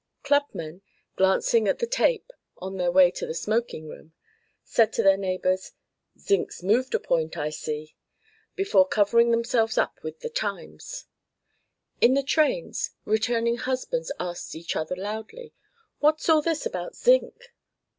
[0.23, 0.81] Clubmen,
[1.15, 4.13] glancing at the tape on their way to the smoking room,
[4.63, 5.73] said to their neighbours,
[6.17, 7.95] "Zinc's moved a point, I see,"
[8.55, 11.05] before covering themselves up with the Times.
[12.01, 15.53] In the trains, returning husbands asked each other loudly,
[15.99, 17.53] "What's all this about zinc?"